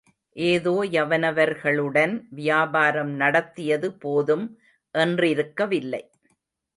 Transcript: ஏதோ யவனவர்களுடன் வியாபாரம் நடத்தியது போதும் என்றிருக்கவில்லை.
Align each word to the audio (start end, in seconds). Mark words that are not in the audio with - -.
ஏதோ 0.35 0.71
யவனவர்களுடன் 0.91 2.15
வியாபாரம் 2.29 3.11
நடத்தியது 3.13 3.91
போதும் 3.95 4.45
என்றிருக்கவில்லை. 4.95 6.03